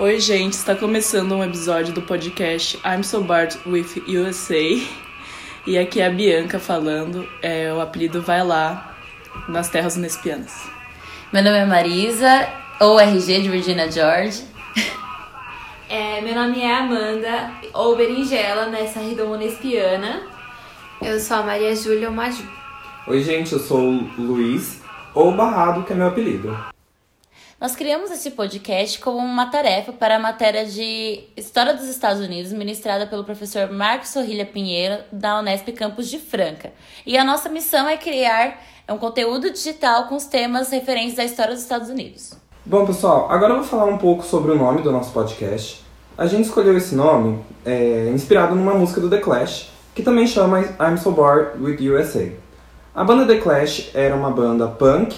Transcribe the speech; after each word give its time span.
Oi, 0.00 0.18
gente, 0.18 0.54
está 0.54 0.74
começando 0.74 1.32
um 1.32 1.44
episódio 1.44 1.92
do 1.92 2.00
podcast 2.00 2.80
I'm 2.86 3.02
So 3.02 3.22
Bored 3.22 3.54
with 3.66 4.02
USA. 4.08 4.82
E 5.66 5.76
aqui 5.76 6.00
é 6.00 6.06
a 6.06 6.10
Bianca 6.10 6.58
falando, 6.58 7.28
é, 7.42 7.70
o 7.70 7.82
apelido 7.82 8.22
vai 8.22 8.42
lá 8.42 8.96
nas 9.46 9.68
terras 9.68 9.96
unespianas. 9.96 10.70
Meu 11.30 11.42
nome 11.42 11.58
é 11.58 11.66
Marisa, 11.66 12.48
ou 12.80 12.98
RG 12.98 13.42
de 13.42 13.50
Virginia 13.50 13.92
George. 13.92 14.42
É, 15.86 16.20
meu 16.20 16.34
nome 16.34 16.60
é 16.60 16.72
Amanda, 16.72 17.50
ou 17.74 17.96
Berinjela, 17.96 18.66
nessa 18.66 19.00
Ridoma 19.00 19.34
Unespiana. 19.34 20.22
Eu 21.02 21.18
sou 21.18 21.38
a 21.38 21.42
Maria 21.42 21.74
Júlia 21.74 22.10
Maju. 22.10 22.48
Oi, 23.08 23.22
gente, 23.22 23.52
eu 23.52 23.58
sou 23.58 23.80
o 23.80 24.10
Luiz, 24.16 24.80
ou 25.12 25.32
Barrado, 25.32 25.82
que 25.82 25.92
é 25.92 25.96
meu 25.96 26.06
apelido. 26.06 26.56
Nós 27.60 27.76
criamos 27.76 28.10
esse 28.10 28.30
podcast 28.30 28.98
como 29.00 29.18
uma 29.18 29.50
tarefa 29.50 29.92
para 29.92 30.16
a 30.16 30.18
matéria 30.18 30.64
de 30.64 31.24
História 31.36 31.74
dos 31.74 31.90
Estados 31.90 32.18
Unidos, 32.22 32.54
ministrada 32.54 33.06
pelo 33.06 33.22
professor 33.22 33.70
Marcos 33.70 34.08
Sorrilha 34.08 34.46
Pinheiro, 34.46 35.02
da 35.12 35.38
Unesp 35.38 35.68
Campus 35.72 36.08
de 36.08 36.18
Franca. 36.18 36.72
E 37.04 37.18
a 37.18 37.22
nossa 37.22 37.50
missão 37.50 37.86
é 37.86 37.98
criar 37.98 38.62
um 38.88 38.96
conteúdo 38.96 39.50
digital 39.50 40.04
com 40.04 40.16
os 40.16 40.24
temas 40.24 40.70
referentes 40.70 41.18
à 41.18 41.24
história 41.24 41.52
dos 41.52 41.62
Estados 41.62 41.90
Unidos. 41.90 42.32
Bom, 42.64 42.86
pessoal, 42.86 43.30
agora 43.30 43.52
eu 43.52 43.58
vou 43.58 43.66
falar 43.66 43.84
um 43.84 43.98
pouco 43.98 44.24
sobre 44.24 44.52
o 44.52 44.56
nome 44.56 44.80
do 44.80 44.90
nosso 44.90 45.12
podcast. 45.12 45.84
A 46.16 46.26
gente 46.26 46.46
escolheu 46.46 46.74
esse 46.78 46.94
nome 46.94 47.44
é, 47.66 48.10
inspirado 48.14 48.54
numa 48.54 48.72
música 48.72 49.02
do 49.02 49.10
The 49.10 49.18
Clash, 49.18 49.68
que 49.94 50.02
também 50.02 50.26
chama 50.26 50.60
I'm 50.60 50.96
So 50.96 51.10
Bored 51.10 51.62
with 51.62 51.76
USA. 51.90 52.32
A 52.94 53.04
banda 53.04 53.26
The 53.26 53.38
Clash 53.38 53.90
era 53.92 54.16
uma 54.16 54.30
banda 54.30 54.66
punk 54.66 55.14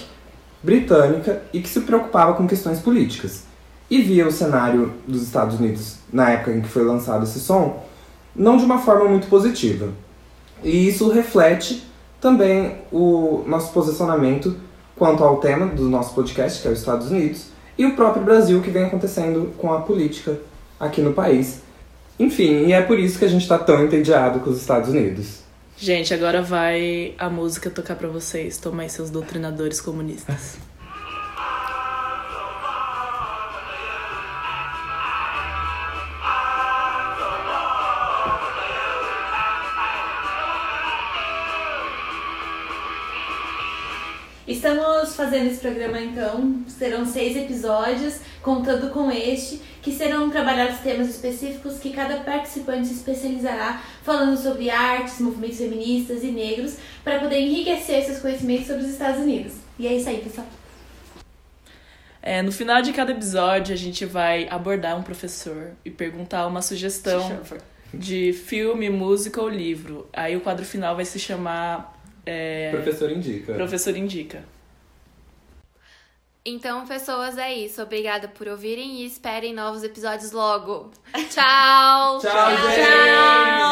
britânica 0.63 1.41
e 1.51 1.59
que 1.59 1.69
se 1.69 1.81
preocupava 1.81 2.33
com 2.33 2.47
questões 2.47 2.79
políticas. 2.79 3.43
E 3.89 4.01
via 4.01 4.25
o 4.25 4.31
cenário 4.31 4.93
dos 5.05 5.21
Estados 5.21 5.59
Unidos, 5.59 5.97
na 6.11 6.31
época 6.31 6.51
em 6.51 6.61
que 6.61 6.69
foi 6.69 6.83
lançado 6.83 7.23
esse 7.23 7.39
som, 7.39 7.83
não 8.35 8.57
de 8.57 8.63
uma 8.63 8.79
forma 8.79 9.05
muito 9.05 9.27
positiva. 9.27 9.89
E 10.63 10.87
isso 10.87 11.09
reflete 11.09 11.83
também 12.19 12.77
o 12.91 13.43
nosso 13.45 13.73
posicionamento 13.73 14.55
quanto 14.95 15.23
ao 15.23 15.37
tema 15.37 15.65
do 15.67 15.89
nosso 15.89 16.15
podcast, 16.15 16.61
que 16.61 16.67
é 16.67 16.71
os 16.71 16.79
Estados 16.79 17.11
Unidos, 17.11 17.47
e 17.77 17.85
o 17.85 17.95
próprio 17.95 18.23
Brasil 18.23 18.61
que 18.61 18.69
vem 18.69 18.85
acontecendo 18.85 19.53
com 19.57 19.73
a 19.73 19.81
política 19.81 20.39
aqui 20.79 21.01
no 21.01 21.13
país. 21.13 21.61
Enfim, 22.17 22.65
e 22.65 22.71
é 22.71 22.81
por 22.81 22.97
isso 22.97 23.19
que 23.19 23.25
a 23.25 23.27
gente 23.29 23.41
está 23.41 23.57
tão 23.57 23.83
entediado 23.83 24.39
com 24.39 24.49
os 24.49 24.57
Estados 24.57 24.89
Unidos. 24.89 25.42
Gente, 25.83 26.13
agora 26.13 26.41
vai 26.41 27.13
a 27.17 27.29
música 27.29 27.69
tocar 27.69 27.97
para 27.97 28.07
vocês. 28.07 28.57
Tomai 28.57 28.87
seus 28.87 29.09
doutrinadores 29.09 29.81
comunistas. 29.81 30.57
Estamos 44.45 45.15
fazendo 45.15 45.47
esse 45.47 45.61
programa 45.61 46.01
então, 46.01 46.63
serão 46.67 47.05
seis 47.05 47.37
episódios, 47.37 48.19
contando 48.41 48.89
com 48.91 49.09
este, 49.09 49.61
que 49.81 49.91
serão 49.91 50.29
trabalhados 50.29 50.79
temas 50.79 51.07
específicos 51.07 51.79
que 51.79 51.91
cada 51.91 52.17
participante 52.17 52.87
se 52.87 52.95
especializará, 52.95 53.81
falando 54.03 54.37
sobre 54.37 54.69
artes, 54.69 55.21
movimentos 55.21 55.59
feministas 55.59 56.23
e 56.23 56.27
negros, 56.27 56.75
para 57.05 57.19
poder 57.19 57.39
enriquecer 57.39 58.03
seus 58.03 58.19
conhecimentos 58.19 58.67
sobre 58.67 58.83
os 58.83 58.89
Estados 58.89 59.21
Unidos. 59.21 59.53
E 59.79 59.87
é 59.87 59.93
isso 59.93 60.09
aí, 60.09 60.17
pessoal. 60.17 60.47
É, 62.21 62.41
no 62.41 62.51
final 62.51 62.81
de 62.81 62.91
cada 62.91 63.11
episódio, 63.13 63.73
a 63.73 63.77
gente 63.77 64.05
vai 64.05 64.47
abordar 64.49 64.97
um 64.97 65.03
professor 65.03 65.71
e 65.85 65.89
perguntar 65.89 66.47
uma 66.47 66.61
sugestão 66.61 67.41
de 67.93 68.33
filme, 68.33 68.89
música 68.89 69.41
ou 69.41 69.47
livro. 69.47 70.07
Aí 70.11 70.35
o 70.35 70.41
quadro 70.41 70.65
final 70.65 70.95
vai 70.95 71.05
se 71.05 71.19
chamar. 71.19 72.01
É... 72.25 72.71
Professor 72.71 73.11
Indica. 73.11 73.53
Professor 73.53 73.95
Indica. 73.95 74.43
Então, 76.45 76.85
pessoas, 76.85 77.37
é 77.37 77.53
isso. 77.53 77.81
Obrigada 77.81 78.27
por 78.27 78.47
ouvirem 78.49 79.01
e 79.01 79.05
esperem 79.05 79.53
novos 79.53 79.81
episódios 79.81 80.33
logo. 80.33 80.91
Tchau! 81.31 82.19
Tchau, 82.19 82.51
gente! 82.51 82.75
Tchau! 82.75 83.53
Day! 83.55 83.62